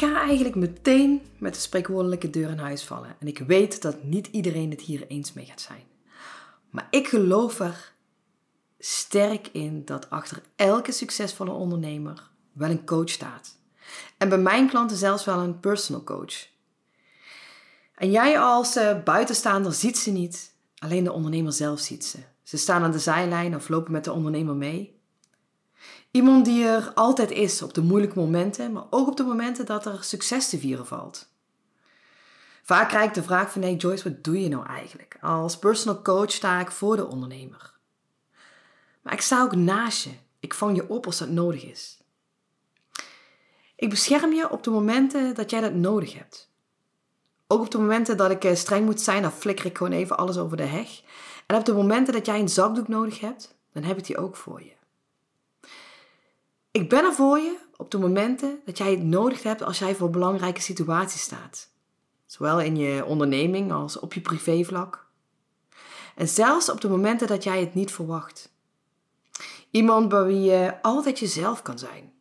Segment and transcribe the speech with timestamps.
[0.00, 3.16] Ik ga eigenlijk meteen met de spreekwoordelijke deur in huis vallen.
[3.18, 5.82] En ik weet dat niet iedereen het hier eens mee gaat zijn.
[6.70, 7.92] Maar ik geloof er
[8.78, 13.56] sterk in dat achter elke succesvolle ondernemer wel een coach staat.
[14.18, 16.48] En bij mijn klanten zelfs wel een personal coach.
[17.94, 22.18] En jij als uh, buitenstaander ziet ze niet, alleen de ondernemer zelf ziet ze.
[22.42, 24.99] Ze staan aan de zijlijn of lopen met de ondernemer mee.
[26.10, 29.86] Iemand die er altijd is op de moeilijke momenten, maar ook op de momenten dat
[29.86, 31.28] er succes te vieren valt.
[32.62, 35.18] Vaak krijg ik de vraag van, hey Joyce, wat doe je nou eigenlijk?
[35.20, 37.74] Als personal coach sta ik voor de ondernemer.
[39.02, 40.10] Maar ik sta ook naast je.
[40.40, 42.00] Ik vang je op als dat nodig is.
[43.76, 46.50] Ik bescherm je op de momenten dat jij dat nodig hebt.
[47.46, 50.16] Ook op de momenten dat ik eh, streng moet zijn, dan flikker ik gewoon even
[50.16, 51.02] alles over de heg.
[51.46, 54.36] En op de momenten dat jij een zakdoek nodig hebt, dan heb ik die ook
[54.36, 54.72] voor je.
[56.72, 59.94] Ik ben er voor je op de momenten dat jij het nodig hebt als jij
[59.94, 61.70] voor belangrijke situaties staat.
[62.26, 65.08] Zowel in je onderneming als op je privévlak.
[66.14, 68.52] En zelfs op de momenten dat jij het niet verwacht.
[69.70, 72.12] Iemand bij wie je altijd jezelf kan zijn.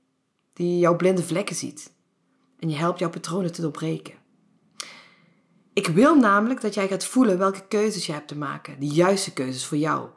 [0.53, 1.91] Die jouw blinde vlekken ziet.
[2.59, 4.13] En je helpt jouw patronen te doorbreken.
[5.73, 8.79] Ik wil namelijk dat jij gaat voelen welke keuzes je hebt te maken.
[8.79, 10.09] De juiste keuzes voor jou.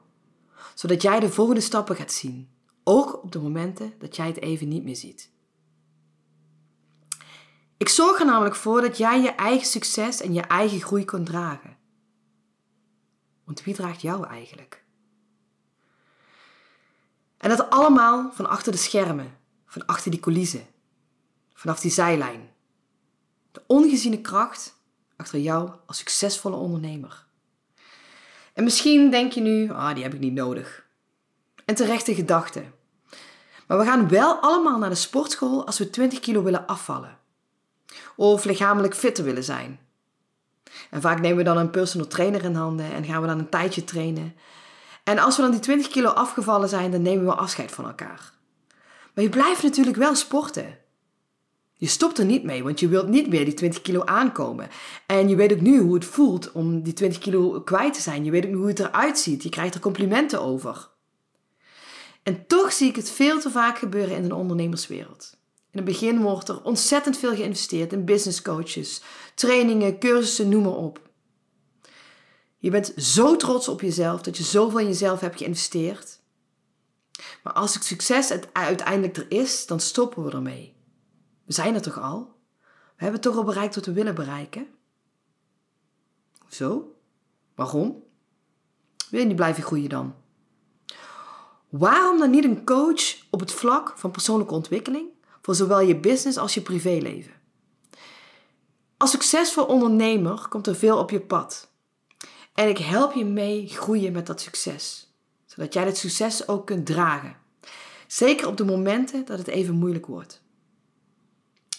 [0.75, 2.52] Zodat jij de volgende stappen gaat zien.
[2.84, 5.30] Ook op de momenten dat jij het even niet meer ziet.
[7.77, 11.27] Ik zorg er namelijk voor dat jij je eigen succes en je eigen groei kunt
[11.27, 11.76] dragen.
[13.44, 14.84] Want wie draagt jou eigenlijk?
[17.37, 20.66] En dat allemaal van achter de schermen, van achter die coulissen,
[21.54, 22.50] vanaf die zijlijn.
[23.53, 24.75] De ongeziene kracht
[25.16, 27.26] achter jou als succesvolle ondernemer.
[28.53, 30.87] En misschien denk je nu, ah, die heb ik niet nodig.
[31.72, 32.72] En terechte gedachten.
[33.66, 37.19] Maar we gaan wel allemaal naar de sportschool als we 20 kilo willen afvallen.
[38.16, 39.81] Of lichamelijk fitter willen zijn.
[40.91, 43.49] En vaak nemen we dan een personal trainer in handen en gaan we dan een
[43.49, 44.34] tijdje trainen.
[45.05, 48.32] En als we dan die 20 kilo afgevallen zijn, dan nemen we afscheid van elkaar.
[49.15, 50.78] Maar je blijft natuurlijk wel sporten.
[51.75, 54.69] Je stopt er niet mee, want je wilt niet meer die 20 kilo aankomen.
[55.06, 58.25] En je weet ook nu hoe het voelt om die 20 kilo kwijt te zijn.
[58.25, 59.43] Je weet ook hoe het eruit ziet.
[59.43, 60.91] Je krijgt er complimenten over.
[62.22, 65.37] En toch zie ik het veel te vaak gebeuren in de ondernemerswereld.
[65.71, 69.03] In het begin wordt er ontzettend veel geïnvesteerd in business coaches,
[69.34, 71.11] trainingen, cursussen, noem maar op.
[72.59, 76.21] Je bent zo trots op jezelf dat je zoveel in jezelf hebt geïnvesteerd.
[77.43, 80.75] Maar als het succes uiteindelijk er is, dan stoppen we ermee.
[81.44, 82.34] We zijn er toch al?
[82.97, 84.66] We hebben toch al bereikt wat we willen bereiken?
[86.49, 86.94] Zo?
[87.55, 88.03] Waarom?
[89.11, 90.15] Wil je niet blijven groeien dan?
[91.72, 95.09] Waarom dan niet een coach op het vlak van persoonlijke ontwikkeling
[95.43, 97.33] voor zowel je business als je privéleven?
[98.97, 101.71] Als succesvol ondernemer komt er veel op je pad.
[102.55, 105.12] En ik help je mee groeien met dat succes,
[105.47, 107.37] zodat jij dat succes ook kunt dragen.
[108.06, 110.43] Zeker op de momenten dat het even moeilijk wordt.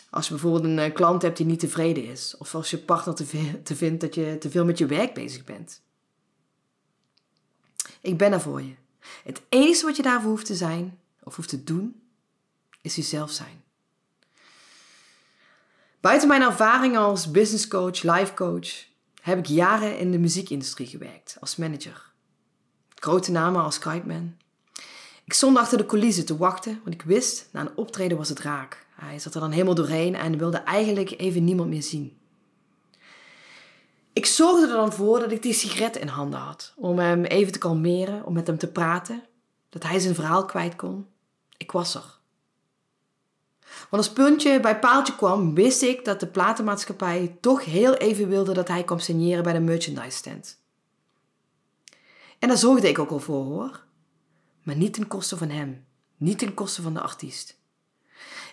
[0.09, 3.16] Als je bijvoorbeeld een eh, klant hebt die niet tevreden is, of als je partner
[3.64, 5.82] te vindt dat je te veel met je werk bezig bent.
[8.02, 8.82] Ik ben er voor je.
[9.24, 12.02] Het enige wat je daarvoor hoeft te zijn, of hoeft te doen,
[12.81, 13.64] is jezelf zijn.
[16.00, 18.86] Buiten mijn ervaring als business coach, life coach,
[19.22, 22.12] heb ik jaren in de muziekindustrie gewerkt als manager.
[22.96, 24.38] Grote namen als Kiteman.
[25.24, 28.40] Ik stond achter de coulissen te wachten, want ik wist, na een optreden was het
[28.40, 28.85] raak.
[28.96, 32.17] Hij zat er dan helemaal doorheen en wilde eigenlijk even niemand meer zien.
[34.14, 36.74] Ik zorgde er dan voor dat ik die sigaret in handen had.
[36.76, 39.24] Om hem even te kalmeren, om met hem te praten.
[39.70, 41.08] Dat hij zijn verhaal kwijt kon.
[41.58, 42.22] Ik was er.
[43.90, 48.54] Want als puntje bij paaltje kwam, wist ik dat de platenmaatschappij toch heel even wilde
[48.54, 50.62] dat hij kwam signeren bij de merchandise stand.
[52.40, 53.84] En daar zorgde ik ook al voor hoor.
[54.64, 55.86] Maar niet ten koste van hem.
[56.18, 57.58] Niet ten koste van de artiest.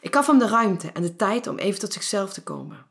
[0.01, 2.87] Ik gaf hem de ruimte en de tijd om even tot zichzelf te komen.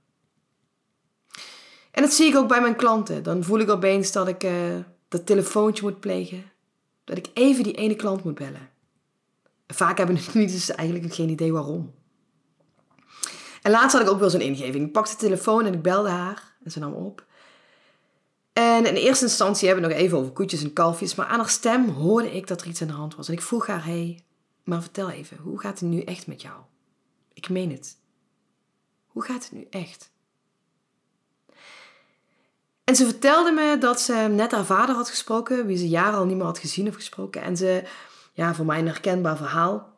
[1.92, 3.24] En dat zie ik ook bij mijn klanten.
[3.24, 4.52] Dan voel ik opeens dat ik uh,
[5.08, 6.44] dat telefoontje moet plegen.
[7.04, 8.70] Dat ik even die ene klant moet bellen.
[9.68, 11.94] vaak hebben niet dus eigenlijk geen idee waarom.
[13.62, 14.86] En laatst had ik ook wel zo'n ingeving.
[14.86, 17.28] Ik pakte de telefoon en ik belde haar en ze nam op.
[18.54, 21.50] En in eerste instantie hebben we nog even over koetjes en kalfjes, maar aan haar
[21.50, 23.28] stem hoorde ik dat er iets aan de hand was.
[23.28, 24.24] En ik vroeg haar, hey,
[24.64, 26.62] maar vertel even, hoe gaat het nu echt met jou?
[27.34, 27.98] Ik meen het.
[29.08, 30.12] Hoe gaat het nu echt?
[32.90, 36.26] En ze vertelde me dat ze net haar vader had gesproken, wie ze jaren al
[36.26, 37.42] niet meer had gezien of gesproken.
[37.42, 37.84] En ze,
[38.34, 39.98] ja, voor mij een herkenbaar verhaal,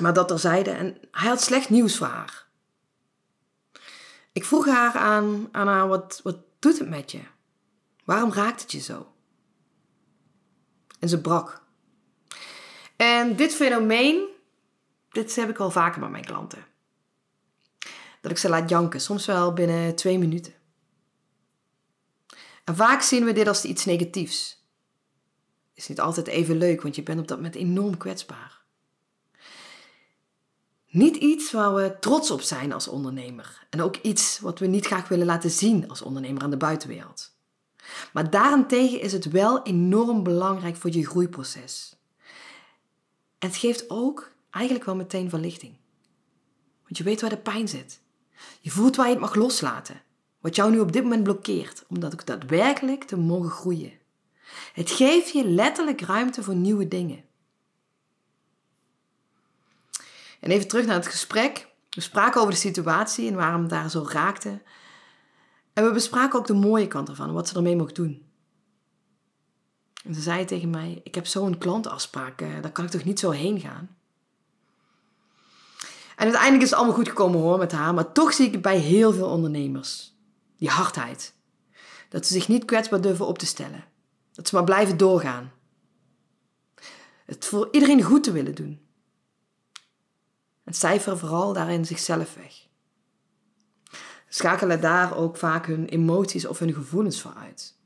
[0.00, 0.70] maar dat er zeide.
[0.70, 2.46] En hij had slecht nieuws voor haar.
[4.32, 7.20] Ik vroeg haar aan, aan haar, wat, wat doet het met je?
[8.04, 9.12] Waarom raakt het je zo?
[10.98, 11.62] En ze brak.
[12.96, 14.28] En dit fenomeen,
[15.10, 16.64] dit heb ik wel vaker bij mijn klanten.
[18.20, 20.60] Dat ik ze laat janken, soms wel binnen twee minuten.
[22.64, 24.66] En vaak zien we dit als iets negatiefs.
[25.74, 28.60] Is niet altijd even leuk, want je bent op dat moment enorm kwetsbaar.
[30.88, 33.66] Niet iets waar we trots op zijn als ondernemer.
[33.70, 37.34] En ook iets wat we niet graag willen laten zien als ondernemer aan de buitenwereld.
[38.12, 41.96] Maar daarentegen is het wel enorm belangrijk voor je groeiproces.
[43.38, 45.76] En het geeft ook eigenlijk wel meteen verlichting.
[46.82, 48.00] Want je weet waar de pijn zit.
[48.60, 50.02] Je voelt waar je het mag loslaten.
[50.42, 53.92] Wat jou nu op dit moment blokkeert, om dat ook daadwerkelijk te mogen groeien.
[54.72, 57.24] Het geeft je letterlijk ruimte voor nieuwe dingen.
[60.40, 61.68] En even terug naar het gesprek.
[61.90, 64.62] We spraken over de situatie en waarom het daar zo raakte.
[65.72, 68.26] En we bespraken ook de mooie kant ervan, wat ze ermee mocht doen.
[70.04, 73.18] En ze zei tegen mij: Ik heb zo'n klantafspraak, eh, daar kan ik toch niet
[73.18, 73.96] zo heen gaan?
[76.16, 78.62] En uiteindelijk is het allemaal goed gekomen hoor met haar, maar toch zie ik het
[78.62, 80.11] bij heel veel ondernemers.
[80.62, 81.34] Die hardheid.
[82.08, 83.84] Dat ze zich niet kwetsbaar durven op te stellen.
[84.32, 85.52] Dat ze maar blijven doorgaan.
[87.26, 88.80] Het voor iedereen goed te willen doen.
[90.64, 92.66] En cijferen vooral daarin zichzelf weg.
[94.28, 97.76] Schakelen daar ook vaak hun emoties of hun gevoelens voor uit.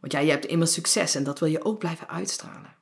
[0.00, 2.76] Want ja, je hebt immers succes en dat wil je ook blijven uitstralen.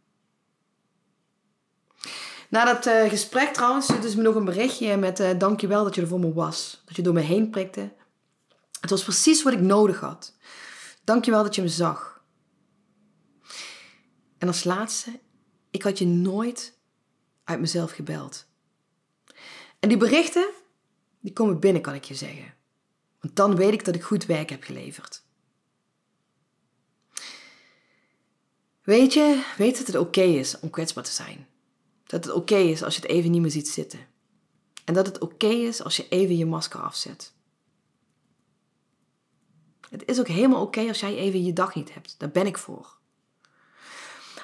[2.49, 6.09] Na dat uh, gesprek trouwens me nog een berichtje met uh, dankjewel dat je er
[6.09, 6.83] voor me was.
[6.85, 7.97] Dat je door me heen prikte.
[8.81, 10.37] Het was precies wat ik nodig had.
[11.05, 12.23] Dankjewel dat je me zag.
[14.39, 15.21] En als laatste,
[15.71, 16.79] ik had je nooit
[17.45, 18.47] uit mezelf gebeld.
[19.79, 20.51] En die berichten,
[21.21, 22.55] die komen binnen, kan ik je zeggen.
[23.21, 25.23] Want dan weet ik dat ik goed werk heb geleverd.
[28.83, 31.47] Weet je, weet dat het oké is om kwetsbaar te zijn.
[32.07, 34.07] Dat het oké is als je het even niet meer ziet zitten.
[34.85, 37.33] En dat het oké is als je even je masker afzet.
[39.91, 42.15] Het is ook helemaal oké als jij even je dag niet hebt.
[42.19, 42.97] Daar ben ik voor.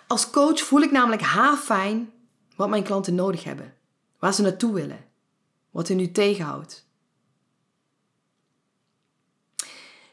[0.07, 2.13] Als coach voel ik namelijk haarfijn
[2.57, 3.75] wat mijn klanten nodig hebben.
[4.19, 5.13] Waar ze naartoe willen
[5.75, 6.87] wat u nu tegenhoudt.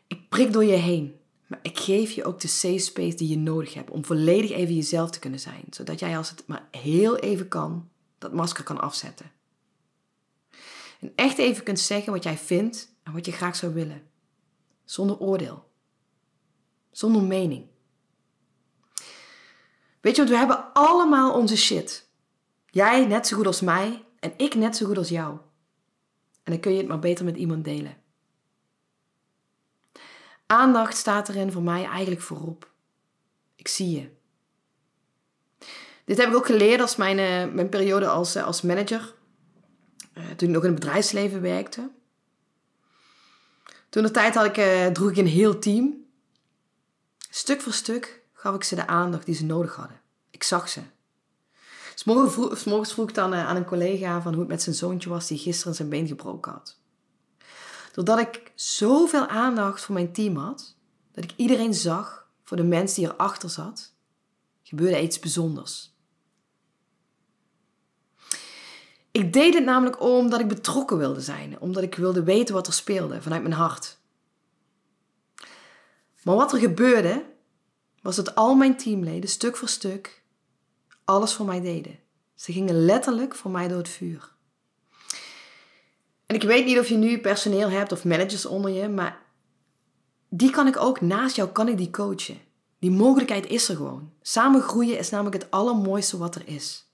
[0.08, 3.38] Ik prik door je heen, maar ik geef je ook de safe space die je
[3.38, 7.18] nodig hebt om volledig even jezelf te kunnen zijn, zodat jij als het maar heel
[7.18, 9.32] even kan, dat masker kan afzetten.
[11.00, 14.02] En echt even kunt zeggen wat jij vindt en wat je graag zou willen,
[14.92, 15.72] zonder oordeel,
[16.92, 17.68] zonder mening.
[20.02, 22.10] Weet je, want we hebben allemaal onze shit.
[22.66, 25.38] Jij net zo goed als mij en ik net zo goed als jou.
[26.44, 27.98] En dan kun je het maar beter met iemand delen.
[30.46, 32.72] Aandacht staat erin voor mij eigenlijk voorop.
[33.56, 34.10] Ik zie je.
[36.06, 39.16] Dit heb ik ook geleerd als mijn, uh, mijn periode als, uh, als manager.
[40.14, 41.92] Uh, toen ik nog in het bedrijfsleven werkte.
[43.92, 46.06] Toen de tijd had ik, droeg ik een heel team.
[47.30, 50.02] Stuk voor stuk gaf ik ze de aandacht die ze nodig hadden.
[50.30, 50.82] Ik zag ze.
[51.96, 55.10] S'morgens vroeg, vroeg ik dan eh, aan een collega van hoe het met zijn zoontje
[55.10, 56.80] was die gisteren zijn been gebroken had.
[57.94, 60.76] Doordat ik zoveel aandacht voor mijn team had,
[61.12, 63.94] dat ik iedereen zag voor de mens die erachter zat,
[64.64, 65.91] gebeurde iets bijzonders.
[69.12, 72.74] Ik deed het namelijk omdat ik betrokken wilde zijn, omdat ik wilde weten wat er
[72.74, 73.98] speelde vanuit mijn hart.
[76.24, 77.26] Maar wat er gebeurde,
[78.02, 80.22] was dat al mijn teamleden stuk voor stuk
[81.06, 82.00] alles voor mij deden.
[82.36, 84.32] Ze gingen letterlijk voor mij door het vuur.
[86.26, 89.22] En ik weet niet of je nu personeel hebt of managers onder je, maar
[90.30, 92.40] die kan ik ook naast jou kan ik die coachen.
[92.80, 94.12] Die mogelijkheid is er gewoon.
[94.22, 96.91] Samen groeien is namelijk het allermooiste wat er is.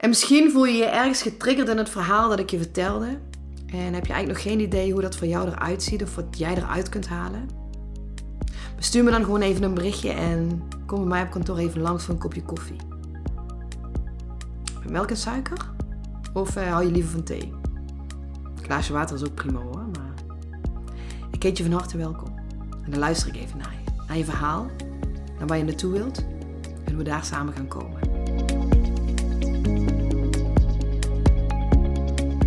[0.00, 3.18] En misschien voel je je ergens getriggerd in het verhaal dat ik je vertelde.
[3.66, 6.38] En heb je eigenlijk nog geen idee hoe dat voor jou eruit ziet of wat
[6.38, 7.48] jij eruit kunt halen.
[8.78, 12.04] Stuur me dan gewoon even een berichtje en kom bij mij op kantoor even langs
[12.04, 12.76] voor een kopje koffie.
[14.82, 15.70] Met melk en suiker?
[16.32, 17.52] Of uh, hou je liever van thee?
[18.56, 20.14] Een glaasje water is ook prima hoor, maar
[21.30, 22.34] ik heet je van harte welkom.
[22.84, 23.90] En dan luister ik even naar je.
[24.06, 24.70] Naar je verhaal,
[25.38, 26.18] naar waar je naartoe wilt
[26.84, 27.99] en hoe we daar samen gaan komen.